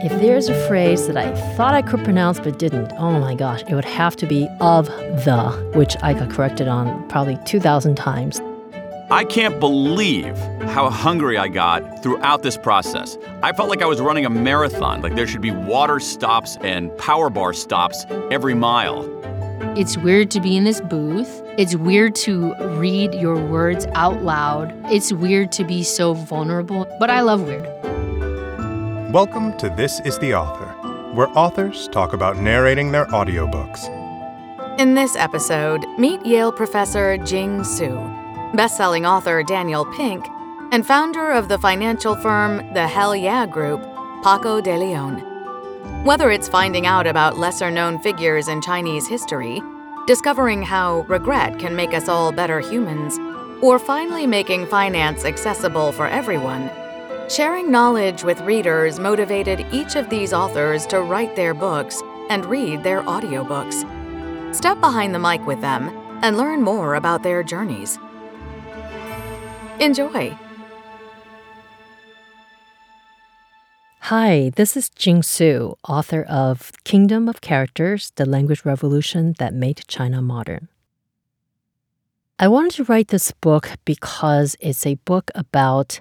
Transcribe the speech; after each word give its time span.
If 0.00 0.12
there's 0.20 0.48
a 0.48 0.68
phrase 0.68 1.08
that 1.08 1.16
I 1.16 1.34
thought 1.56 1.74
I 1.74 1.82
could 1.82 2.04
pronounce 2.04 2.38
but 2.38 2.56
didn't, 2.56 2.92
oh 2.98 3.18
my 3.18 3.34
gosh, 3.34 3.62
it 3.62 3.74
would 3.74 3.84
have 3.84 4.14
to 4.16 4.26
be 4.26 4.48
of 4.60 4.86
the, 4.86 5.50
which 5.74 5.96
I 6.00 6.14
got 6.14 6.30
corrected 6.30 6.68
on 6.68 7.08
probably 7.08 7.36
2,000 7.44 7.96
times. 7.96 8.40
I 9.10 9.24
can't 9.24 9.58
believe 9.58 10.38
how 10.68 10.88
hungry 10.88 11.36
I 11.36 11.48
got 11.48 12.00
throughout 12.00 12.44
this 12.44 12.56
process. 12.56 13.18
I 13.42 13.52
felt 13.52 13.68
like 13.70 13.82
I 13.82 13.86
was 13.86 14.00
running 14.00 14.24
a 14.24 14.30
marathon, 14.30 15.02
like 15.02 15.16
there 15.16 15.26
should 15.26 15.40
be 15.40 15.50
water 15.50 15.98
stops 15.98 16.56
and 16.60 16.96
power 16.96 17.28
bar 17.28 17.52
stops 17.52 18.06
every 18.30 18.54
mile. 18.54 19.02
It's 19.76 19.98
weird 19.98 20.30
to 20.30 20.40
be 20.40 20.56
in 20.56 20.62
this 20.62 20.80
booth. 20.80 21.42
It's 21.58 21.74
weird 21.74 22.14
to 22.16 22.54
read 22.78 23.14
your 23.14 23.34
words 23.34 23.84
out 23.94 24.22
loud. 24.22 24.72
It's 24.92 25.12
weird 25.12 25.50
to 25.52 25.64
be 25.64 25.82
so 25.82 26.14
vulnerable, 26.14 26.86
but 27.00 27.10
I 27.10 27.22
love 27.22 27.42
weird. 27.42 27.77
Welcome 29.10 29.56
to 29.56 29.70
This 29.70 30.00
is 30.00 30.18
the 30.18 30.34
Author, 30.34 30.66
where 31.14 31.30
authors 31.30 31.88
talk 31.88 32.12
about 32.12 32.36
narrating 32.36 32.92
their 32.92 33.06
audiobooks. 33.06 33.88
In 34.78 34.92
this 34.92 35.16
episode, 35.16 35.86
meet 35.96 36.26
Yale 36.26 36.52
professor 36.52 37.16
Jing 37.16 37.62
Tsu, 37.62 37.96
best-selling 38.52 39.06
author 39.06 39.42
Daniel 39.42 39.86
Pink, 39.96 40.26
and 40.72 40.86
founder 40.86 41.30
of 41.30 41.48
the 41.48 41.56
financial 41.56 42.16
firm 42.16 42.58
The 42.74 42.86
Hell 42.86 43.16
Yeah 43.16 43.46
Group, 43.46 43.82
Paco 44.22 44.60
de 44.60 44.76
Leon. 44.76 46.04
Whether 46.04 46.30
it's 46.30 46.46
finding 46.46 46.86
out 46.86 47.06
about 47.06 47.38
lesser-known 47.38 48.00
figures 48.00 48.46
in 48.46 48.60
Chinese 48.60 49.08
history, 49.08 49.62
discovering 50.06 50.60
how 50.62 51.06
regret 51.08 51.58
can 51.58 51.74
make 51.74 51.94
us 51.94 52.10
all 52.10 52.30
better 52.30 52.60
humans, 52.60 53.18
or 53.62 53.78
finally 53.78 54.26
making 54.26 54.66
finance 54.66 55.24
accessible 55.24 55.92
for 55.92 56.06
everyone, 56.06 56.70
Sharing 57.28 57.70
knowledge 57.70 58.24
with 58.24 58.40
readers 58.40 58.98
motivated 58.98 59.66
each 59.70 59.96
of 59.96 60.08
these 60.08 60.32
authors 60.32 60.86
to 60.86 61.02
write 61.02 61.36
their 61.36 61.52
books 61.52 62.02
and 62.30 62.46
read 62.46 62.82
their 62.82 63.02
audiobooks. 63.02 63.84
Step 64.54 64.80
behind 64.80 65.14
the 65.14 65.18
mic 65.18 65.46
with 65.46 65.60
them 65.60 65.90
and 66.22 66.38
learn 66.38 66.62
more 66.62 66.94
about 66.94 67.22
their 67.22 67.42
journeys. 67.42 67.98
Enjoy! 69.78 70.34
Hi, 74.00 74.50
this 74.56 74.74
is 74.74 74.88
Jing 74.88 75.20
Tsu, 75.20 75.74
author 75.86 76.22
of 76.22 76.72
Kingdom 76.84 77.28
of 77.28 77.42
Characters 77.42 78.10
The 78.16 78.24
Language 78.24 78.64
Revolution 78.64 79.34
That 79.38 79.52
Made 79.52 79.82
China 79.86 80.22
Modern. 80.22 80.68
I 82.38 82.48
wanted 82.48 82.72
to 82.76 82.84
write 82.84 83.08
this 83.08 83.32
book 83.32 83.72
because 83.84 84.56
it's 84.60 84.86
a 84.86 84.94
book 84.94 85.30
about 85.34 86.00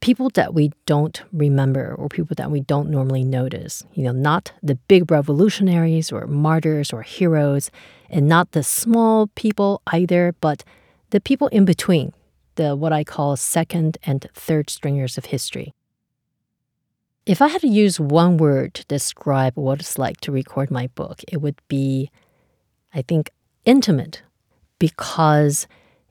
people 0.00 0.30
that 0.30 0.54
we 0.54 0.72
don't 0.86 1.22
remember 1.32 1.94
or 1.94 2.08
people 2.08 2.34
that 2.34 2.50
we 2.50 2.60
don't 2.60 2.90
normally 2.90 3.24
notice. 3.24 3.84
You 3.92 4.04
know, 4.04 4.12
not 4.12 4.52
the 4.62 4.74
big 4.74 5.10
revolutionaries 5.10 6.10
or 6.10 6.26
martyrs 6.26 6.92
or 6.92 7.02
heroes, 7.02 7.70
and 8.08 8.26
not 8.26 8.52
the 8.52 8.62
small 8.62 9.28
people 9.34 9.82
either, 9.88 10.34
but 10.40 10.64
the 11.10 11.20
people 11.20 11.48
in 11.48 11.64
between, 11.64 12.12
the 12.54 12.74
what 12.74 12.92
I 12.92 13.04
call 13.04 13.36
second 13.36 13.98
and 14.02 14.26
third 14.34 14.70
stringers 14.70 15.18
of 15.18 15.26
history. 15.26 15.74
If 17.26 17.42
I 17.42 17.48
had 17.48 17.60
to 17.60 17.68
use 17.68 18.00
one 18.00 18.38
word 18.38 18.74
to 18.74 18.84
describe 18.86 19.52
what 19.54 19.80
it's 19.80 19.98
like 19.98 20.20
to 20.22 20.32
record 20.32 20.70
my 20.70 20.86
book, 20.88 21.20
it 21.28 21.36
would 21.36 21.60
be, 21.68 22.10
I 22.94 23.02
think, 23.02 23.30
intimate, 23.64 24.22
because 24.78 25.68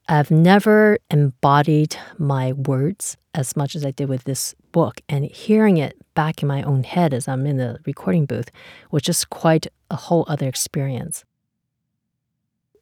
I've 0.07 0.31
never 0.31 0.99
embodied 1.09 1.97
my 2.17 2.53
words 2.53 3.17
as 3.39 3.55
much 3.55 3.75
as 3.75 3.85
I 3.85 3.91
did 3.91 4.09
with 4.09 4.25
this 4.25 4.53
book, 4.71 5.01
and 5.07 5.25
hearing 5.25 5.77
it 5.77 5.95
back 6.13 6.41
in 6.41 6.47
my 6.47 6.61
own 6.63 6.83
head 6.83 7.13
as 7.13 7.27
I'm 7.27 7.45
in 7.45 7.57
the 7.57 7.79
recording 7.85 8.25
booth 8.25 8.51
was 8.91 9.03
just 9.03 9.29
quite 9.29 9.67
a 9.89 9.95
whole 9.95 10.25
other 10.27 10.47
experience. 10.47 11.23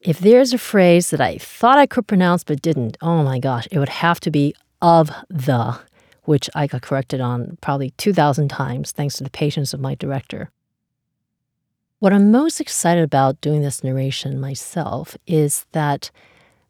If 0.00 0.18
there's 0.18 0.52
a 0.52 0.58
phrase 0.58 1.10
that 1.10 1.20
I 1.20 1.38
thought 1.38 1.78
I 1.78 1.86
could 1.86 2.06
pronounce 2.06 2.44
but 2.44 2.62
didn't, 2.62 2.96
oh 3.00 3.22
my 3.22 3.38
gosh, 3.38 3.66
it 3.70 3.78
would 3.78 3.88
have 3.88 4.20
to 4.20 4.30
be 4.30 4.54
of 4.82 5.10
the, 5.28 5.78
which 6.24 6.50
I 6.54 6.66
got 6.66 6.82
corrected 6.82 7.20
on 7.20 7.58
probably 7.60 7.90
2,000 7.96 8.48
times 8.48 8.92
thanks 8.92 9.16
to 9.16 9.24
the 9.24 9.30
patience 9.30 9.72
of 9.72 9.80
my 9.80 9.94
director. 9.94 10.50
What 12.00 12.12
I'm 12.12 12.30
most 12.30 12.60
excited 12.60 13.02
about 13.02 13.40
doing 13.40 13.62
this 13.62 13.82
narration 13.82 14.40
myself 14.40 15.16
is 15.26 15.66
that 15.72 16.12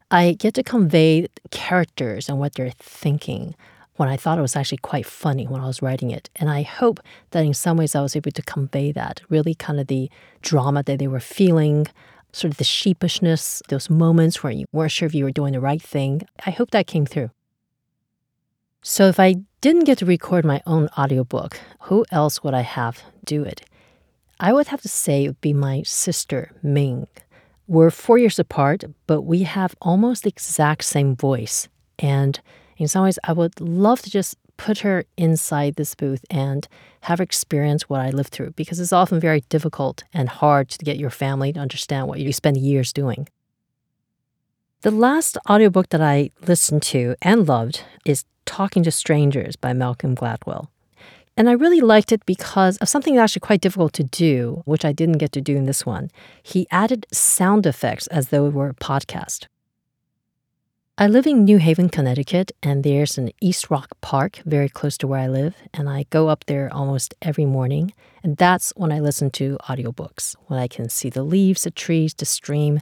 I 0.09 0.33
get 0.33 0.55
to 0.55 0.63
convey 0.63 1.27
characters 1.51 2.29
and 2.29 2.39
what 2.39 2.55
they're 2.55 2.73
thinking 2.79 3.55
when 3.99 4.07
I 4.07 4.15
thought 4.15 4.37
it 4.37 4.41
was 4.41 4.55
actually 4.55 4.77
quite 4.77 5.05
funny 5.05 5.45
when 5.45 5.59
I 5.59 5.67
was 5.67 5.81
writing 5.81 6.09
it. 6.09 6.29
And 6.37 6.49
I 6.49 6.61
hope 6.61 7.01
that 7.31 7.43
in 7.43 7.53
some 7.53 7.75
ways 7.75 7.95
I 7.95 8.01
was 8.01 8.15
able 8.15 8.31
to 8.31 8.41
convey 8.41 8.93
that 8.93 9.19
really 9.27 9.53
kind 9.53 9.77
of 9.77 9.87
the 9.87 10.09
drama 10.41 10.83
that 10.83 10.99
they 10.99 11.07
were 11.09 11.19
feeling, 11.19 11.85
sort 12.31 12.53
of 12.53 12.57
the 12.57 12.63
sheepishness, 12.63 13.61
those 13.67 13.89
moments 13.89 14.41
where 14.41 14.53
you 14.53 14.65
weren't 14.71 14.93
sure 14.93 15.05
if 15.05 15.13
you 15.13 15.25
were 15.25 15.33
doing 15.33 15.51
the 15.51 15.59
right 15.59 15.81
thing. 15.81 16.21
I 16.45 16.51
hope 16.51 16.71
that 16.71 16.87
came 16.87 17.05
through. 17.05 17.31
So 18.81 19.09
if 19.09 19.19
I 19.19 19.35
didn't 19.59 19.83
get 19.83 19.97
to 19.97 20.05
record 20.05 20.45
my 20.45 20.61
own 20.65 20.87
audiobook, 20.97 21.59
who 21.81 22.05
else 22.09 22.41
would 22.41 22.53
I 22.53 22.61
have 22.61 23.03
do 23.25 23.43
it? 23.43 23.63
I 24.39 24.53
would 24.53 24.67
have 24.67 24.81
to 24.83 24.87
say 24.87 25.25
it 25.25 25.27
would 25.27 25.41
be 25.41 25.51
my 25.51 25.83
sister, 25.83 26.53
Ming. 26.63 27.07
We're 27.67 27.91
four 27.91 28.17
years 28.17 28.39
apart, 28.39 28.85
but 29.07 29.23
we 29.23 29.43
have 29.43 29.75
almost 29.81 30.23
the 30.23 30.29
exact 30.29 30.85
same 30.85 31.17
voice. 31.17 31.67
And 31.99 32.39
in 32.79 32.87
some 32.87 33.03
ways, 33.03 33.19
I 33.23 33.33
would 33.33 33.59
love 33.59 34.01
to 34.01 34.09
just 34.09 34.37
put 34.57 34.79
her 34.79 35.05
inside 35.17 35.75
this 35.75 35.95
booth 35.95 36.25
and 36.29 36.67
have 37.01 37.19
her 37.19 37.23
experience 37.23 37.87
what 37.87 38.01
I 38.01 38.09
lived 38.09 38.31
through 38.31 38.51
because 38.51 38.79
it's 38.79 38.93
often 38.93 39.19
very 39.19 39.41
difficult 39.49 40.03
and 40.13 40.27
hard 40.27 40.69
to 40.69 40.85
get 40.85 40.97
your 40.97 41.09
family 41.09 41.53
to 41.53 41.59
understand 41.59 42.07
what 42.07 42.19
you 42.19 42.33
spend 42.33 42.57
years 42.57 42.91
doing. 42.91 43.27
The 44.81 44.91
last 44.91 45.37
audiobook 45.49 45.89
that 45.89 46.01
I 46.01 46.31
listened 46.47 46.83
to 46.83 47.15
and 47.21 47.47
loved 47.47 47.83
is 48.05 48.25
Talking 48.45 48.81
to 48.83 48.91
Strangers 48.91 49.55
by 49.55 49.73
Malcolm 49.73 50.15
Gladwell. 50.15 50.67
And 51.37 51.49
I 51.49 51.53
really 51.53 51.79
liked 51.79 52.11
it 52.11 52.25
because 52.25 52.77
of 52.77 52.89
something 52.89 53.15
that's 53.15 53.31
actually 53.31 53.47
quite 53.47 53.61
difficult 53.61 53.93
to 53.93 54.03
do, 54.03 54.61
which 54.65 54.83
I 54.83 54.91
didn't 54.91 55.19
get 55.19 55.31
to 55.33 55.41
do 55.41 55.55
in 55.55 55.65
this 55.65 55.85
one. 55.85 56.11
He 56.43 56.67
added 56.71 57.07
sound 57.13 57.65
effects 57.65 58.07
as 58.07 58.27
though 58.27 58.47
it 58.47 58.53
were 58.53 58.69
a 58.69 58.73
podcast. 58.73 59.47
I 61.01 61.07
live 61.07 61.25
in 61.25 61.45
New 61.45 61.59
Haven, 61.59 61.87
Connecticut, 61.87 62.51
and 62.61 62.83
there's 62.83 63.17
an 63.17 63.31
East 63.39 63.69
Rock 63.69 63.87
Park 64.01 64.41
very 64.45 64.67
close 64.67 64.97
to 64.97 65.07
where 65.07 65.21
I 65.21 65.27
live, 65.29 65.55
and 65.73 65.87
I 65.87 66.03
go 66.09 66.27
up 66.27 66.43
there 66.45 66.69
almost 66.73 67.13
every 67.21 67.45
morning, 67.45 67.93
and 68.21 68.35
that's 68.35 68.73
when 68.75 68.91
I 68.91 68.99
listen 68.99 69.31
to 69.31 69.57
audiobooks, 69.69 70.35
when 70.47 70.59
I 70.59 70.67
can 70.67 70.89
see 70.89 71.09
the 71.09 71.23
leaves, 71.23 71.63
the 71.63 71.71
trees, 71.71 72.13
the 72.13 72.25
stream, 72.25 72.81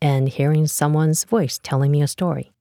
and 0.00 0.30
hearing 0.30 0.66
someone's 0.66 1.24
voice 1.24 1.60
telling 1.62 1.90
me 1.90 2.00
a 2.00 2.06
story. 2.06 2.52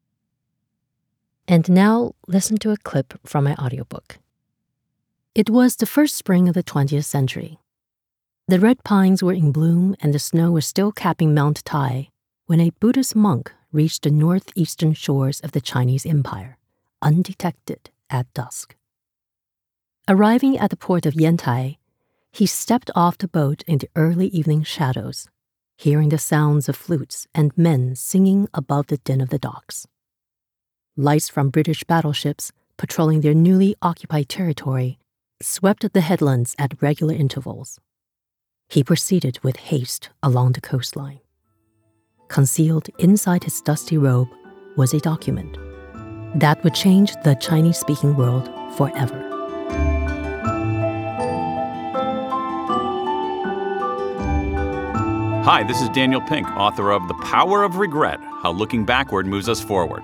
And 1.47 1.69
now 1.69 2.12
listen 2.28 2.57
to 2.57 2.72
a 2.72 2.78
clip 2.84 3.13
from 3.25 3.45
my 3.45 3.56
audiobook. 3.56 4.19
It 5.34 5.50
was 5.50 5.78
the 5.78 5.85
first 5.85 6.18
spring 6.18 6.50
of 6.50 6.53
the 6.53 6.63
20th 6.63 7.06
century. 7.06 7.59
The 8.50 8.59
red 8.59 8.84
pines 8.84 9.24
were 9.24 9.31
in 9.31 9.53
bloom 9.53 9.95
and 10.01 10.13
the 10.13 10.19
snow 10.19 10.51
was 10.51 10.66
still 10.66 10.91
capping 10.91 11.34
Mount 11.34 11.63
Tai 11.63 12.09
when 12.47 12.59
a 12.59 12.72
Buddhist 12.81 13.16
monk 13.16 13.53
reached 13.77 14.01
the 14.01 14.09
northeastern 14.09 14.91
shores 14.91 15.39
of 15.41 15.51
the 15.51 15.61
Chinese 15.61 16.03
Empire, 16.03 16.57
undetected 17.03 17.91
at 18.09 18.33
dusk. 18.33 18.75
Arriving 20.07 20.57
at 20.57 20.71
the 20.71 20.75
port 20.75 21.05
of 21.05 21.13
Yantai, 21.13 21.77
he 22.31 22.47
stepped 22.47 22.89
off 22.95 23.19
the 23.19 23.27
boat 23.27 23.61
in 23.67 23.77
the 23.77 23.89
early 23.95 24.29
evening 24.39 24.63
shadows, 24.63 25.29
hearing 25.77 26.09
the 26.09 26.17
sounds 26.17 26.67
of 26.67 26.75
flutes 26.75 27.27
and 27.35 27.55
men 27.55 27.95
singing 27.95 28.47
above 28.51 28.88
the 28.88 28.97
din 28.97 29.21
of 29.21 29.29
the 29.29 29.38
docks. 29.38 29.85
Lights 30.95 31.29
from 31.29 31.51
British 31.51 31.83
battleships 31.83 32.51
patrolling 32.77 33.21
their 33.21 33.35
newly 33.35 33.75
occupied 33.83 34.27
territory 34.27 34.97
swept 35.39 35.94
the 35.94 36.01
headlands 36.01 36.56
at 36.57 36.81
regular 36.81 37.13
intervals. 37.13 37.79
He 38.69 38.83
proceeded 38.83 39.38
with 39.44 39.57
haste 39.69 40.09
along 40.24 40.53
the 40.53 40.62
coastline. 40.62 41.19
Concealed 42.27 42.89
inside 43.00 43.44
his 43.44 43.62
dusty 43.62 43.97
robe 43.97 44.27
was 44.75 44.94
a 44.94 45.00
document 45.00 45.57
that 46.35 46.62
would 46.63 46.75
change 46.75 47.13
the 47.24 47.35
Chinese 47.35 47.77
speaking 47.77 48.15
world 48.15 48.50
forever. 48.75 49.24
Hi, 55.45 55.63
this 55.63 55.81
is 55.81 55.88
Daniel 55.89 56.19
Pink, 56.19 56.45
author 56.57 56.91
of 56.91 57.07
The 57.07 57.13
Power 57.13 57.63
of 57.63 57.77
Regret 57.77 58.19
How 58.44 58.51
Looking 58.51 58.85
Backward 58.85 59.25
Moves 59.25 59.47
Us 59.47 59.63
Forward. 59.63 60.03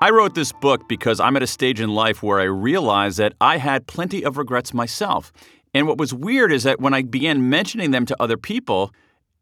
I 0.00 0.10
wrote 0.10 0.34
this 0.34 0.50
book 0.50 0.88
because 0.88 1.20
I'm 1.20 1.36
at 1.36 1.44
a 1.44 1.46
stage 1.46 1.80
in 1.80 1.94
life 1.94 2.20
where 2.20 2.40
I 2.40 2.44
realized 2.44 3.18
that 3.18 3.34
I 3.40 3.58
had 3.58 3.86
plenty 3.86 4.24
of 4.24 4.36
regrets 4.36 4.74
myself. 4.74 5.32
And 5.72 5.86
what 5.86 5.98
was 5.98 6.12
weird 6.12 6.52
is 6.52 6.64
that 6.64 6.80
when 6.80 6.92
I 6.92 7.02
began 7.02 7.48
mentioning 7.48 7.92
them 7.92 8.04
to 8.06 8.16
other 8.20 8.36
people, 8.36 8.92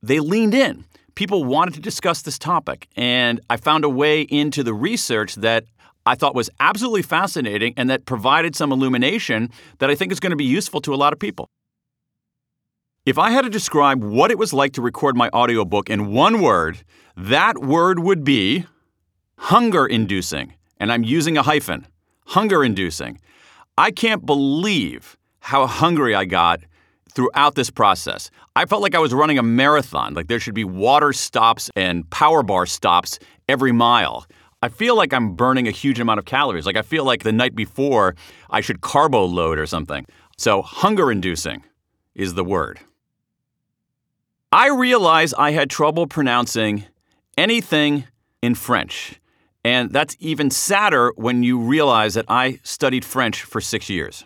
they 0.02 0.20
leaned 0.20 0.54
in. 0.54 0.84
People 1.14 1.44
wanted 1.44 1.74
to 1.74 1.80
discuss 1.80 2.22
this 2.22 2.38
topic. 2.38 2.88
And 2.96 3.40
I 3.50 3.56
found 3.56 3.84
a 3.84 3.88
way 3.88 4.22
into 4.22 4.62
the 4.62 4.74
research 4.74 5.34
that 5.36 5.64
I 6.04 6.14
thought 6.14 6.34
was 6.34 6.50
absolutely 6.58 7.02
fascinating 7.02 7.74
and 7.76 7.88
that 7.90 8.06
provided 8.06 8.56
some 8.56 8.72
illumination 8.72 9.50
that 9.78 9.90
I 9.90 9.94
think 9.94 10.10
is 10.10 10.20
going 10.20 10.30
to 10.30 10.36
be 10.36 10.44
useful 10.44 10.80
to 10.82 10.94
a 10.94 10.96
lot 10.96 11.12
of 11.12 11.18
people. 11.18 11.48
If 13.04 13.18
I 13.18 13.30
had 13.30 13.42
to 13.42 13.50
describe 13.50 14.02
what 14.02 14.30
it 14.30 14.38
was 14.38 14.52
like 14.52 14.72
to 14.74 14.82
record 14.82 15.16
my 15.16 15.28
audiobook 15.30 15.90
in 15.90 16.12
one 16.12 16.40
word, 16.40 16.82
that 17.16 17.58
word 17.58 17.98
would 17.98 18.24
be 18.24 18.66
hunger 19.38 19.86
inducing. 19.86 20.54
And 20.78 20.92
I'm 20.92 21.04
using 21.04 21.36
a 21.36 21.42
hyphen 21.42 21.86
hunger 22.26 22.64
inducing. 22.64 23.18
I 23.76 23.90
can't 23.90 24.24
believe 24.24 25.16
how 25.40 25.66
hungry 25.66 26.14
I 26.14 26.24
got 26.24 26.60
throughout 27.14 27.54
this 27.54 27.70
process. 27.70 28.30
I 28.56 28.66
felt 28.66 28.82
like 28.82 28.94
I 28.94 28.98
was 28.98 29.14
running 29.14 29.38
a 29.38 29.42
marathon, 29.42 30.14
like 30.14 30.28
there 30.28 30.40
should 30.40 30.54
be 30.54 30.64
water 30.64 31.12
stops 31.12 31.70
and 31.76 32.08
power 32.10 32.42
bar 32.42 32.66
stops 32.66 33.18
every 33.48 33.72
mile. 33.72 34.26
I 34.62 34.68
feel 34.68 34.96
like 34.96 35.12
I'm 35.12 35.34
burning 35.34 35.66
a 35.66 35.72
huge 35.72 35.98
amount 35.98 36.18
of 36.18 36.24
calories. 36.24 36.66
Like 36.66 36.76
I 36.76 36.82
feel 36.82 37.04
like 37.04 37.22
the 37.22 37.32
night 37.32 37.54
before 37.54 38.14
I 38.50 38.60
should 38.60 38.80
carbo 38.80 39.24
load 39.24 39.58
or 39.58 39.66
something. 39.66 40.06
So, 40.38 40.62
hunger 40.62 41.10
inducing 41.12 41.64
is 42.14 42.34
the 42.34 42.44
word. 42.44 42.80
I 44.50 44.68
realized 44.68 45.34
I 45.38 45.52
had 45.52 45.70
trouble 45.70 46.06
pronouncing 46.06 46.84
anything 47.36 48.04
in 48.42 48.54
French. 48.54 49.20
And 49.64 49.92
that's 49.92 50.16
even 50.18 50.50
sadder 50.50 51.12
when 51.16 51.42
you 51.42 51.58
realize 51.58 52.14
that 52.14 52.26
I 52.28 52.58
studied 52.62 53.04
French 53.04 53.44
for 53.44 53.60
six 53.60 53.88
years. 53.88 54.24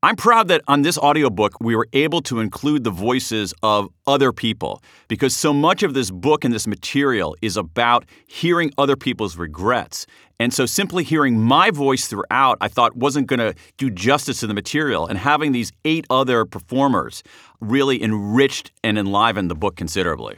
I'm 0.00 0.14
proud 0.14 0.46
that 0.46 0.60
on 0.68 0.82
this 0.82 0.96
audiobook, 0.96 1.60
we 1.60 1.74
were 1.74 1.88
able 1.92 2.22
to 2.22 2.38
include 2.38 2.84
the 2.84 2.90
voices 2.90 3.52
of 3.64 3.88
other 4.06 4.32
people 4.32 4.80
because 5.08 5.34
so 5.34 5.52
much 5.52 5.82
of 5.82 5.92
this 5.92 6.12
book 6.12 6.44
and 6.44 6.54
this 6.54 6.68
material 6.68 7.34
is 7.42 7.56
about 7.56 8.04
hearing 8.28 8.70
other 8.78 8.94
people's 8.94 9.36
regrets. 9.36 10.06
And 10.38 10.54
so 10.54 10.66
simply 10.66 11.02
hearing 11.02 11.40
my 11.40 11.72
voice 11.72 12.06
throughout, 12.06 12.58
I 12.60 12.68
thought 12.68 12.96
wasn't 12.96 13.26
going 13.26 13.40
to 13.40 13.54
do 13.76 13.90
justice 13.90 14.38
to 14.38 14.46
the 14.46 14.54
material. 14.54 15.04
And 15.04 15.18
having 15.18 15.50
these 15.50 15.72
eight 15.84 16.06
other 16.10 16.44
performers 16.44 17.24
really 17.60 18.00
enriched 18.00 18.70
and 18.84 18.96
enlivened 18.96 19.50
the 19.50 19.56
book 19.56 19.74
considerably. 19.74 20.36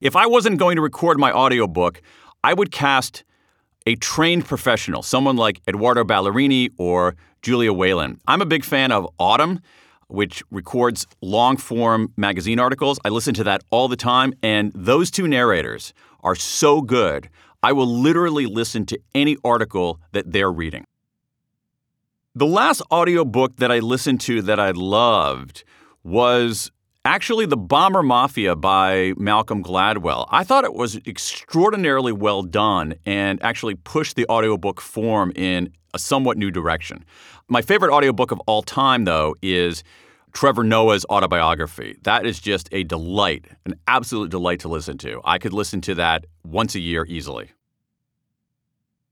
If 0.00 0.14
I 0.14 0.26
wasn't 0.26 0.60
going 0.60 0.76
to 0.76 0.82
record 0.82 1.18
my 1.18 1.32
audiobook, 1.32 2.00
I 2.44 2.54
would 2.54 2.70
cast 2.70 3.24
a 3.88 3.94
trained 3.96 4.44
professional, 4.44 5.02
someone 5.02 5.36
like 5.36 5.62
Eduardo 5.66 6.04
Ballerini 6.04 6.70
or 6.76 7.16
Julia 7.40 7.72
Whelan. 7.72 8.20
I'm 8.28 8.42
a 8.42 8.46
big 8.46 8.62
fan 8.62 8.92
of 8.92 9.08
Audm, 9.18 9.62
which 10.08 10.42
records 10.50 11.06
long 11.22 11.56
form 11.56 12.12
magazine 12.14 12.60
articles. 12.60 13.00
I 13.02 13.08
listen 13.08 13.32
to 13.34 13.44
that 13.44 13.62
all 13.70 13.88
the 13.88 13.96
time, 13.96 14.34
and 14.42 14.72
those 14.74 15.10
two 15.10 15.26
narrators 15.26 15.94
are 16.22 16.34
so 16.34 16.82
good. 16.82 17.30
I 17.62 17.72
will 17.72 17.86
literally 17.86 18.44
listen 18.44 18.84
to 18.86 18.98
any 19.14 19.38
article 19.42 19.98
that 20.12 20.32
they're 20.32 20.52
reading. 20.52 20.84
The 22.34 22.46
last 22.46 22.82
audiobook 22.92 23.56
that 23.56 23.72
I 23.72 23.78
listened 23.78 24.20
to 24.22 24.42
that 24.42 24.60
I 24.60 24.72
loved 24.72 25.64
was 26.04 26.70
actually 27.08 27.46
The 27.46 27.56
Bomber 27.56 28.02
Mafia 28.02 28.54
by 28.54 29.14
Malcolm 29.16 29.64
Gladwell. 29.64 30.26
I 30.28 30.44
thought 30.44 30.64
it 30.64 30.74
was 30.74 30.96
extraordinarily 31.06 32.12
well 32.12 32.42
done 32.42 32.96
and 33.06 33.42
actually 33.42 33.76
pushed 33.76 34.14
the 34.14 34.28
audiobook 34.28 34.78
form 34.78 35.32
in 35.34 35.72
a 35.94 35.98
somewhat 35.98 36.36
new 36.36 36.50
direction. 36.50 37.02
My 37.48 37.62
favorite 37.62 37.94
audiobook 37.94 38.30
of 38.30 38.38
all 38.40 38.60
time, 38.60 39.06
though, 39.06 39.34
is 39.40 39.82
Trevor 40.32 40.62
Noah's 40.62 41.06
autobiography. 41.08 41.96
That 42.02 42.26
is 42.26 42.40
just 42.40 42.68
a 42.72 42.84
delight, 42.84 43.46
an 43.64 43.76
absolute 43.86 44.30
delight 44.30 44.60
to 44.60 44.68
listen 44.68 44.98
to. 44.98 45.22
I 45.24 45.38
could 45.38 45.54
listen 45.54 45.80
to 45.80 45.94
that 45.94 46.26
once 46.44 46.74
a 46.74 46.80
year 46.80 47.06
easily. 47.08 47.52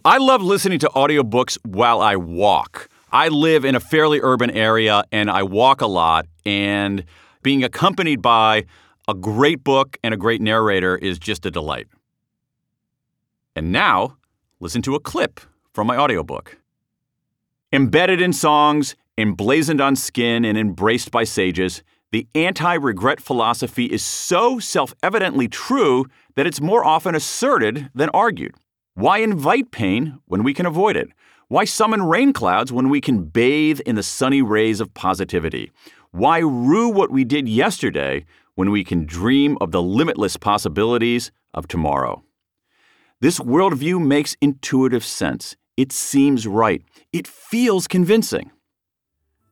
I 0.04 0.18
love 0.18 0.42
listening 0.42 0.80
to 0.80 0.88
audiobooks 0.88 1.56
while 1.64 2.02
I 2.02 2.16
walk. 2.16 2.90
I 3.10 3.28
live 3.28 3.64
in 3.64 3.74
a 3.74 3.80
fairly 3.80 4.20
urban 4.22 4.50
area 4.50 5.04
and 5.10 5.30
I 5.30 5.44
walk 5.44 5.80
a 5.80 5.86
lot, 5.86 6.26
and 6.44 7.06
being 7.46 7.62
accompanied 7.62 8.20
by 8.20 8.64
a 9.06 9.14
great 9.14 9.62
book 9.62 9.98
and 10.02 10.12
a 10.12 10.16
great 10.16 10.40
narrator 10.40 10.96
is 10.96 11.16
just 11.16 11.46
a 11.46 11.50
delight. 11.50 11.86
And 13.54 13.70
now, 13.70 14.16
listen 14.58 14.82
to 14.82 14.96
a 14.96 15.00
clip 15.00 15.38
from 15.72 15.86
my 15.86 15.96
audiobook. 15.96 16.58
Embedded 17.72 18.20
in 18.20 18.32
songs, 18.32 18.96
emblazoned 19.16 19.80
on 19.80 19.94
skin, 19.94 20.44
and 20.44 20.58
embraced 20.58 21.12
by 21.12 21.22
sages, 21.22 21.84
the 22.10 22.26
anti 22.34 22.74
regret 22.74 23.20
philosophy 23.20 23.84
is 23.84 24.02
so 24.02 24.58
self 24.58 24.92
evidently 25.00 25.46
true 25.46 26.04
that 26.34 26.48
it's 26.48 26.60
more 26.60 26.84
often 26.84 27.14
asserted 27.14 27.90
than 27.94 28.08
argued. 28.08 28.56
Why 28.94 29.18
invite 29.18 29.70
pain 29.70 30.18
when 30.26 30.42
we 30.42 30.52
can 30.52 30.66
avoid 30.66 30.96
it? 30.96 31.10
Why 31.46 31.64
summon 31.64 32.02
rain 32.02 32.32
clouds 32.32 32.72
when 32.72 32.88
we 32.88 33.00
can 33.00 33.22
bathe 33.22 33.78
in 33.86 33.94
the 33.94 34.02
sunny 34.02 34.42
rays 34.42 34.80
of 34.80 34.92
positivity? 34.94 35.70
Why 36.10 36.38
rue 36.38 36.88
what 36.88 37.10
we 37.10 37.24
did 37.24 37.48
yesterday 37.48 38.24
when 38.54 38.70
we 38.70 38.84
can 38.84 39.06
dream 39.06 39.58
of 39.60 39.70
the 39.70 39.82
limitless 39.82 40.36
possibilities 40.36 41.30
of 41.52 41.68
tomorrow? 41.68 42.22
This 43.20 43.38
worldview 43.38 44.04
makes 44.04 44.36
intuitive 44.40 45.04
sense. 45.04 45.56
It 45.76 45.92
seems 45.92 46.46
right. 46.46 46.82
It 47.12 47.26
feels 47.26 47.86
convincing. 47.86 48.50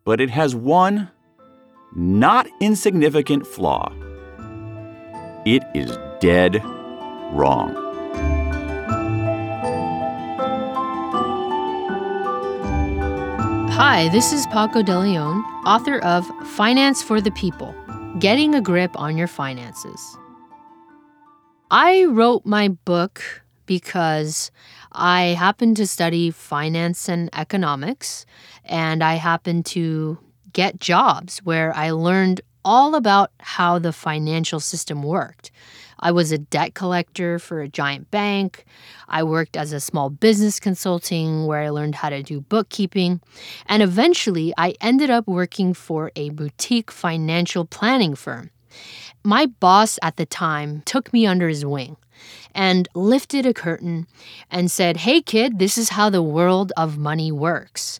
But 0.05 0.21
it 0.21 0.31
has 0.31 0.55
one 0.55 1.11
not 1.95 2.47
insignificant 2.61 3.47
flaw 3.47 3.93
it 5.45 5.63
is 5.75 5.99
dead 6.21 6.65
wrong. 7.35 7.84
Hi, 13.77 14.09
this 14.11 14.33
is 14.33 14.47
Paco 14.47 14.83
de 14.83 14.97
Leon, 14.97 15.43
author 15.67 15.99
of 15.99 16.25
Finance 16.51 17.03
for 17.03 17.21
the 17.21 17.33
People 17.33 17.75
Getting 18.21 18.55
a 18.55 18.61
Grip 18.61 18.97
on 18.97 19.19
Your 19.19 19.27
Finances. 19.27 20.17
I 21.73 22.05
wrote 22.05 22.47
my 22.47 22.69
book 22.69 23.43
because 23.67 24.53
I 24.93 25.35
happen 25.37 25.75
to 25.75 25.89
study 25.89 26.31
finance 26.31 27.09
and 27.09 27.29
economics, 27.33 28.27
and 28.65 29.03
I 29.03 29.15
happen 29.15 29.65
to 29.65 30.19
get 30.53 30.79
jobs 30.79 31.39
where 31.39 31.75
I 31.75 31.91
learned 31.91 32.43
all 32.65 32.95
about 32.95 33.33
how 33.41 33.81
the 33.81 33.93
financial 33.93 34.61
system 34.61 35.03
worked. 35.03 35.51
I 36.05 36.13
was 36.13 36.31
a 36.31 36.39
debt 36.39 36.75
collector 36.75 37.39
for 37.39 37.63
a 37.63 37.69
giant 37.69 38.11
bank. 38.11 38.67
I 39.09 39.23
worked 39.23 39.57
as 39.57 39.73
a 39.73 39.81
small 39.81 40.11
business 40.11 40.61
consulting 40.61 41.47
where 41.47 41.61
I 41.61 41.71
learned 41.71 41.95
how 41.95 42.11
to 42.11 42.23
do 42.23 42.43
bookkeeping. 42.43 43.23
And 43.67 43.83
eventually, 43.83 44.53
I 44.59 44.75
ended 44.83 45.09
up 45.09 45.27
working 45.27 45.73
for 45.73 46.13
a 46.15 46.29
boutique 46.29 46.91
financial 46.91 47.65
planning 47.65 48.15
firm. 48.15 48.51
My 49.25 49.47
boss 49.47 49.99
at 50.03 50.17
the 50.17 50.27
time 50.27 50.83
took 50.83 51.11
me 51.11 51.27
under 51.27 51.49
his 51.49 51.65
wing 51.65 51.97
and 52.55 52.87
lifted 52.95 53.47
a 53.47 53.55
curtain 53.55 54.07
and 54.51 54.71
said, 54.71 54.99
Hey, 54.99 55.23
kid, 55.23 55.59
this 55.59 55.79
is 55.79 55.89
how 55.91 56.11
the 56.11 56.23
world 56.23 56.71
of 56.77 56.99
money 56.99 57.33
works. 57.33 57.99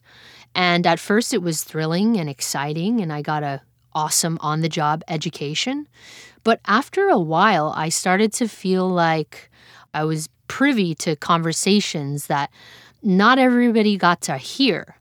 And 0.53 0.85
at 0.85 0.99
first, 0.99 1.33
it 1.33 1.41
was 1.41 1.63
thrilling 1.63 2.17
and 2.17 2.29
exciting, 2.29 3.01
and 3.01 3.11
I 3.11 3.23
got 3.23 3.41
a 3.41 3.61
awesome 3.95 4.37
on 4.41 4.61
the 4.61 4.69
job 4.69 5.03
education. 5.07 5.87
But 6.45 6.61
after 6.65 7.09
a 7.09 7.19
while, 7.19 7.73
I 7.75 7.89
started 7.89 8.31
to 8.33 8.47
feel 8.47 8.87
like 8.87 9.49
I 9.93 10.05
was 10.05 10.29
privy 10.47 10.95
to 10.95 11.17
conversations 11.17 12.27
that 12.27 12.51
not 13.01 13.39
everybody 13.39 13.97
got 13.97 14.21
to 14.21 14.37
hear. 14.37 14.95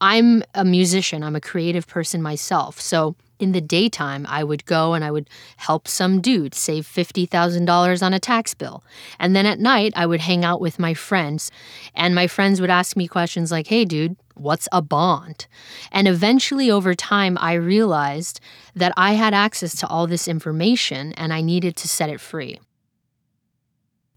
I'm 0.00 0.42
a 0.54 0.64
musician, 0.64 1.22
I'm 1.22 1.36
a 1.36 1.40
creative 1.40 1.86
person 1.86 2.20
myself. 2.20 2.80
So 2.80 3.14
in 3.38 3.52
the 3.52 3.60
daytime, 3.60 4.26
I 4.28 4.42
would 4.42 4.66
go 4.66 4.94
and 4.94 5.04
I 5.04 5.12
would 5.12 5.30
help 5.58 5.86
some 5.86 6.20
dude 6.20 6.54
save 6.54 6.86
$50,000 6.86 8.02
on 8.02 8.12
a 8.12 8.18
tax 8.18 8.52
bill. 8.54 8.82
And 9.18 9.36
then 9.36 9.46
at 9.46 9.60
night, 9.60 9.92
I 9.94 10.06
would 10.06 10.20
hang 10.20 10.44
out 10.44 10.60
with 10.60 10.78
my 10.78 10.92
friends, 10.92 11.52
and 11.94 12.14
my 12.14 12.26
friends 12.26 12.60
would 12.60 12.68
ask 12.68 12.96
me 12.96 13.06
questions 13.06 13.52
like, 13.52 13.68
hey, 13.68 13.84
dude, 13.84 14.16
what's 14.40 14.68
a 14.72 14.82
bond? 14.82 15.46
And 15.92 16.08
eventually, 16.08 16.70
over 16.70 16.94
time, 16.94 17.36
I 17.40 17.54
realized 17.54 18.40
that 18.74 18.92
I 18.96 19.12
had 19.12 19.34
access 19.34 19.74
to 19.76 19.86
all 19.86 20.06
this 20.06 20.26
information 20.28 21.12
and 21.14 21.32
I 21.32 21.40
needed 21.40 21.76
to 21.76 21.88
set 21.88 22.10
it 22.10 22.20
free. 22.20 22.58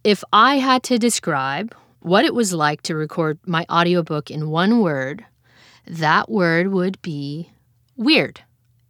If 0.03 0.23
I 0.33 0.57
had 0.57 0.83
to 0.83 0.99
describe 0.99 1.75
what 1.99 2.25
it 2.25 2.33
was 2.33 2.53
like 2.53 2.81
to 2.83 2.95
record 2.95 3.39
my 3.45 3.65
audiobook 3.69 4.29
in 4.29 4.49
one 4.49 4.81
word, 4.81 5.25
that 5.87 6.29
word 6.29 6.67
would 6.67 7.01
be 7.01 7.51
weird 7.95 8.41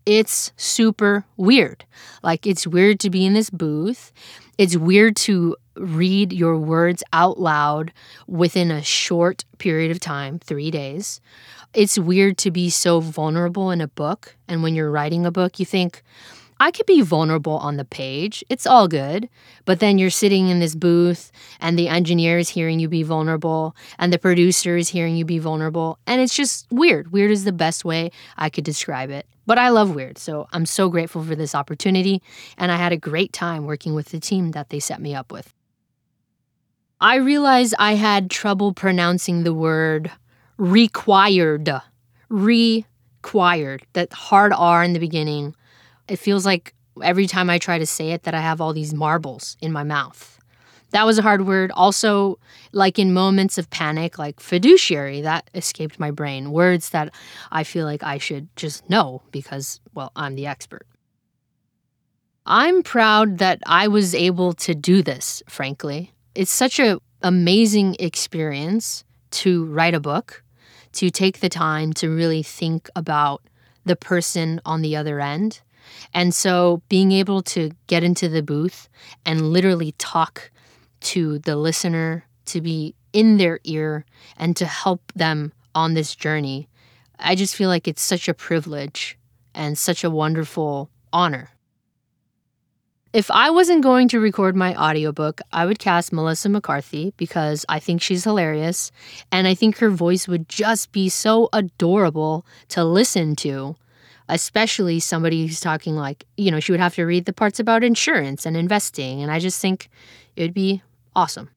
it's 0.06 0.52
super 0.58 1.26
weird. 1.38 1.86
Like, 2.22 2.46
it's 2.46 2.68
weird 2.68 3.00
to 3.02 3.10
be 3.10 3.26
in 3.26 3.34
this 3.34 3.50
booth. 3.50 4.12
It's 4.58 4.78
weird 4.78 5.16
to 5.18 5.56
read 5.76 6.32
your 6.32 6.58
words 6.58 7.04
out 7.12 7.40
loud 7.40 7.92
within 8.28 8.70
a 8.70 8.84
short 8.84 9.46
period 9.58 9.90
of 9.92 10.00
time, 10.00 10.38
three 10.38 10.70
days. 10.70 11.20
It's 11.74 11.98
weird 11.98 12.38
to 12.40 12.52
be 12.52 12.70
so 12.70 13.00
vulnerable 13.00 13.72
in 13.72 13.82
a 13.82 13.88
book. 13.88 14.36
And 14.48 14.62
when 14.62 14.76
you're 14.76 14.92
writing 14.92 15.26
a 15.26 15.32
book, 15.32 15.60
you 15.60 15.66
think, 15.66 16.04
I 16.64 16.72
could 16.72 16.86
be 16.86 17.02
vulnerable 17.02 17.58
on 17.58 17.76
the 17.76 17.84
page. 17.84 18.42
It's 18.48 18.66
all 18.66 18.88
good. 18.88 19.28
But 19.66 19.82
then 19.82 19.98
you're 19.98 20.10
sitting 20.10 20.48
in 20.48 20.62
this 20.62 20.76
booth 20.76 21.30
and 21.60 21.78
the 21.78 21.90
engineer 21.90 22.38
is 22.38 22.48
hearing 22.48 22.80
you 22.80 22.88
be 22.88 23.04
vulnerable 23.04 23.76
and 24.00 24.14
the 24.14 24.18
producer 24.18 24.78
is 24.78 24.88
hearing 24.88 25.18
you 25.18 25.26
be 25.26 25.40
vulnerable. 25.40 26.00
And 26.08 26.22
it's 26.22 26.34
just 26.34 26.66
weird. 26.72 27.12
Weird 27.12 27.32
is 27.32 27.44
the 27.44 27.52
best 27.52 27.84
way 27.84 28.12
I 28.38 28.50
could 28.50 28.64
describe 28.64 29.10
it. 29.10 29.28
But 29.46 29.58
I 29.58 29.68
love 29.68 29.94
weird. 29.94 30.18
So 30.18 30.48
I'm 30.54 30.66
so 30.66 30.88
grateful 30.88 31.22
for 31.22 31.36
this 31.36 31.54
opportunity. 31.54 32.22
And 32.58 32.72
I 32.72 32.78
had 32.78 32.94
a 32.94 32.98
great 32.98 33.34
time 33.34 33.66
working 33.66 33.94
with 33.94 34.12
the 34.12 34.22
team 34.22 34.52
that 34.52 34.70
they 34.70 34.80
set 34.80 35.02
me 35.02 35.14
up 35.14 35.34
with. 35.34 35.54
I 37.02 37.16
realized 37.16 37.76
I 37.78 37.96
had 37.96 38.32
trouble 38.32 38.72
pronouncing 38.72 39.44
the 39.44 39.54
word 39.54 40.12
required. 40.56 41.70
Required. 42.30 43.86
That 43.92 44.14
hard 44.14 44.54
R 44.54 44.82
in 44.82 44.94
the 44.94 45.00
beginning 45.00 45.56
it 46.08 46.18
feels 46.18 46.46
like 46.46 46.74
every 47.02 47.28
time 47.28 47.50
I 47.50 47.58
try 47.58 47.78
to 47.80 47.86
say 47.86 48.12
it 48.12 48.24
that 48.24 48.36
I 48.36 48.42
have 48.42 48.62
all 48.62 48.74
these 48.74 48.94
marbles 48.94 49.58
in 49.62 49.72
my 49.72 49.84
mouth. 49.84 50.40
That 50.92 51.08
was 51.08 51.18
a 51.18 51.24
hard 51.24 51.48
word. 51.48 51.72
Also, 51.72 52.38
like 52.72 53.00
in 53.00 53.14
moments 53.14 53.58
of 53.58 53.70
panic, 53.72 54.20
like 54.20 54.40
fiduciary, 54.40 55.22
that 55.22 55.50
escaped 55.56 56.00
my 56.00 56.12
brain. 56.12 56.52
Words 56.52 56.90
that 56.90 57.12
I 57.52 57.64
feel 57.64 57.86
like 57.86 58.04
I 58.04 58.20
should 58.20 58.48
just 58.56 58.88
know 58.90 59.24
because, 59.32 59.80
well, 59.96 60.12
I'm 60.16 60.36
the 60.36 60.46
expert. 60.46 60.86
I'm 62.46 62.84
proud 62.84 63.40
that 63.40 63.60
I 63.66 63.88
was 63.88 64.14
able 64.14 64.54
to 64.54 64.76
do 64.76 65.02
this, 65.02 65.42
frankly. 65.50 66.12
It's 66.36 66.52
such 66.52 66.80
an 66.80 67.00
amazing 67.24 67.96
experience 68.00 69.04
to 69.32 69.66
write 69.66 69.96
a 69.96 70.00
book, 70.00 70.44
to 70.94 71.10
take 71.10 71.40
the 71.40 71.50
time 71.50 71.94
to 71.94 72.10
really 72.10 72.44
think 72.44 72.90
about 72.96 73.42
the 73.84 73.96
person 73.96 74.62
on 74.64 74.84
the 74.84 74.96
other 74.96 75.20
end 75.20 75.62
and 76.14 76.34
so 76.34 76.82
being 76.90 77.12
able 77.12 77.42
to 77.44 77.72
get 77.88 78.04
into 78.04 78.30
the 78.30 78.44
booth 78.44 78.90
and 79.26 79.52
literally 79.52 79.94
talk 79.98 80.52
to 81.02 81.40
the 81.40 81.56
listener, 81.56 82.26
to 82.46 82.62
be 82.62 82.96
in 83.12 83.38
their 83.38 83.60
ear, 83.64 84.06
and 84.38 84.56
to 84.58 84.66
help 84.66 85.12
them 85.16 85.54
on 85.76 85.94
this 85.94 86.16
journey, 86.16 86.68
I 87.20 87.36
just 87.36 87.56
feel 87.56 87.70
like 87.70 87.88
it's 87.88 88.02
such 88.02 88.28
a 88.28 88.34
privilege 88.34 89.18
and 89.54 89.78
such 89.78 90.04
a 90.04 90.10
wonderful 90.10 90.90
honor. 91.12 91.50
If 93.14 93.30
I 93.30 93.52
wasn't 93.52 93.84
going 93.84 94.08
to 94.08 94.20
record 94.20 94.56
my 94.56 94.76
audiobook, 94.76 95.40
I 95.52 95.68
would 95.68 95.78
cast 95.78 96.12
Melissa 96.12 96.50
McCarthy 96.50 97.14
because 97.16 97.64
I 97.70 97.78
think 97.78 98.02
she's 98.02 98.24
hilarious 98.24 98.92
and 99.32 99.46
I 99.46 99.54
think 99.54 99.78
her 99.78 99.92
voice 99.92 100.28
would 100.28 100.50
just 100.50 100.92
be 100.92 101.10
so 101.10 101.48
adorable 101.54 102.44
to 102.70 102.84
listen 102.84 103.36
to 103.38 103.76
especially 104.30 105.00
somebody 105.00 105.46
who's 105.46 105.60
talking 105.60 105.96
like, 105.96 106.26
you 106.38 106.52
know, 106.52 106.60
she 106.60 106.72
would 106.72 106.82
have 106.82 106.96
to 106.96 107.06
read 107.06 107.26
the 107.26 107.34
parts 107.34 107.60
about 107.60 107.84
insurance 107.84 108.46
and 108.46 108.56
investing. 108.56 109.22
And 109.22 109.32
I 109.32 109.40
just 109.40 109.62
think 109.62 109.90
it 110.36 110.42
would 110.44 110.54
be 110.54 110.82
awesome. 111.16 111.50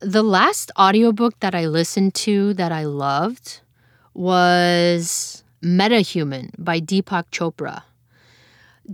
The 0.00 0.22
last 0.22 0.72
audiobook 0.78 1.38
that 1.40 1.54
I 1.54 1.66
listened 1.66 2.14
to 2.14 2.54
that 2.54 2.72
I 2.72 2.84
loved 2.84 3.60
was 4.14 5.44
Metahuman 5.62 6.50
by 6.58 6.80
Deepak 6.80 7.30
Chopra. 7.30 7.82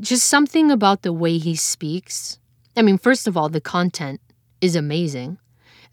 Just 0.00 0.26
something 0.26 0.71
about 0.71 1.02
the 1.02 1.12
way 1.12 1.38
he 1.38 1.54
speaks. 1.54 2.38
I 2.76 2.83
mean, 2.83 2.99
first 2.99 3.26
of 3.26 3.37
all, 3.37 3.49
the 3.49 3.61
content 3.61 4.21
is 4.61 4.75
amazing, 4.75 5.38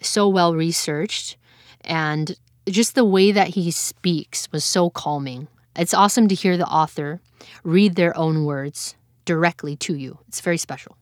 so 0.01 0.27
well 0.27 0.55
researched, 0.55 1.37
and 1.81 2.35
just 2.67 2.95
the 2.95 3.05
way 3.05 3.31
that 3.31 3.49
he 3.49 3.71
speaks 3.71 4.51
was 4.51 4.63
so 4.65 4.89
calming. 4.89 5.47
It's 5.75 5.93
awesome 5.93 6.27
to 6.27 6.35
hear 6.35 6.57
the 6.57 6.67
author 6.67 7.19
read 7.63 7.95
their 7.95 8.15
own 8.17 8.45
words 8.45 8.95
directly 9.25 9.75
to 9.77 9.95
you. 9.95 10.19
It's 10.27 10.41
very 10.41 10.57
special. 10.57 10.97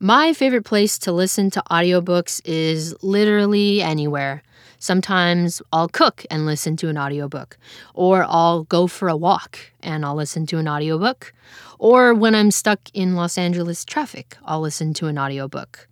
My 0.00 0.32
favorite 0.32 0.64
place 0.64 0.98
to 0.98 1.12
listen 1.12 1.48
to 1.50 1.62
audiobooks 1.70 2.40
is 2.44 2.92
literally 3.02 3.80
anywhere. 3.80 4.42
Sometimes 4.80 5.62
I'll 5.72 5.88
cook 5.88 6.26
and 6.28 6.44
listen 6.44 6.76
to 6.78 6.88
an 6.88 6.98
audiobook, 6.98 7.56
or 7.94 8.26
I'll 8.28 8.64
go 8.64 8.88
for 8.88 9.08
a 9.08 9.16
walk 9.16 9.60
and 9.80 10.04
I'll 10.04 10.16
listen 10.16 10.44
to 10.46 10.58
an 10.58 10.66
audiobook, 10.66 11.32
or 11.78 12.14
when 12.14 12.34
I'm 12.34 12.50
stuck 12.50 12.80
in 12.92 13.14
Los 13.14 13.38
Angeles 13.38 13.84
traffic, 13.84 14.36
I'll 14.44 14.60
listen 14.60 14.92
to 14.94 15.06
an 15.06 15.20
audiobook. 15.20 15.86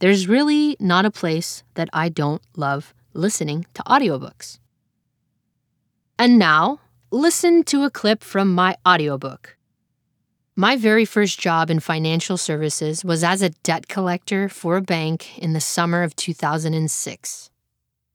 There's 0.00 0.28
really 0.28 0.76
not 0.78 1.06
a 1.06 1.10
place 1.10 1.62
that 1.72 1.88
I 1.94 2.10
don't 2.10 2.42
love 2.56 2.92
listening 3.14 3.64
to 3.72 3.82
audiobooks. 3.84 4.58
And 6.16 6.38
now, 6.38 6.78
listen 7.10 7.64
to 7.64 7.82
a 7.82 7.90
clip 7.90 8.22
from 8.22 8.54
my 8.54 8.76
audiobook. 8.86 9.56
My 10.54 10.76
very 10.76 11.04
first 11.04 11.40
job 11.40 11.70
in 11.70 11.80
financial 11.80 12.36
services 12.36 13.04
was 13.04 13.24
as 13.24 13.42
a 13.42 13.50
debt 13.50 13.88
collector 13.88 14.48
for 14.48 14.76
a 14.76 14.82
bank 14.82 15.36
in 15.36 15.54
the 15.54 15.60
summer 15.60 16.04
of 16.04 16.14
2006. 16.14 17.50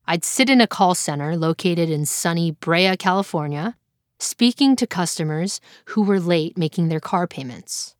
I'd 0.07 0.23
sit 0.23 0.49
in 0.49 0.61
a 0.61 0.67
call 0.67 0.95
center 0.95 1.35
located 1.35 1.89
in 1.89 2.05
sunny 2.05 2.51
Brea, 2.51 2.95
California, 2.95 3.75
speaking 4.17 4.77
to 4.77 4.87
customers 4.87 5.59
who 5.87 6.01
were 6.01 6.21
late 6.21 6.57
making 6.57 6.87
their 6.87 7.01
car 7.01 7.27
payments. 7.27 7.95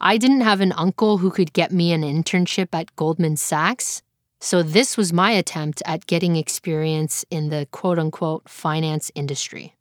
I 0.00 0.16
didn't 0.16 0.42
have 0.42 0.60
an 0.60 0.72
uncle 0.72 1.18
who 1.18 1.32
could 1.32 1.52
get 1.52 1.72
me 1.72 1.92
an 1.92 2.02
internship 2.02 2.68
at 2.72 2.94
Goldman 2.94 3.36
Sachs, 3.36 4.00
so, 4.40 4.62
this 4.62 4.96
was 4.96 5.12
my 5.12 5.32
attempt 5.32 5.82
at 5.84 6.06
getting 6.06 6.36
experience 6.36 7.24
in 7.28 7.48
the 7.48 7.66
quote 7.72 7.98
unquote 7.98 8.48
finance 8.48 9.10
industry. 9.14 9.74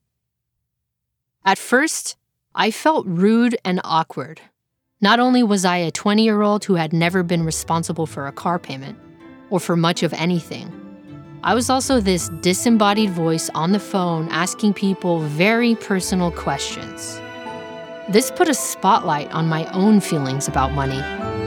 At 1.46 1.60
first, 1.60 2.18
I 2.56 2.72
felt 2.72 3.06
rude 3.06 3.56
and 3.64 3.80
awkward. 3.84 4.42
Not 5.00 5.20
only 5.20 5.44
was 5.44 5.64
I 5.64 5.78
a 5.78 5.92
20 5.92 6.24
year 6.24 6.42
old 6.42 6.66
who 6.66 6.74
had 6.74 6.92
never 6.92 7.22
been 7.22 7.44
responsible 7.44 8.08
for 8.08 8.26
a 8.26 8.32
car 8.32 8.58
payment 8.58 8.98
or 9.52 9.60
for 9.60 9.76
much 9.76 10.02
of 10.02 10.12
anything, 10.14 10.74
I 11.44 11.54
was 11.54 11.70
also 11.70 12.02
this 12.02 12.30
disembodied 12.42 13.12
voice 13.12 13.52
on 13.54 13.74
the 13.74 13.80
phone 13.80 14.28
asking 14.30 14.74
people 14.74 15.20
very 15.20 15.76
personal 15.76 16.32
questions. 16.32 17.22
This 18.10 18.32
put 18.32 18.50
a 18.50 18.56
spotlight 18.56 19.32
on 19.32 19.48
my 19.48 19.66
own 19.72 20.00
feelings 20.00 20.48
about 20.48 20.72
money. 20.72 21.47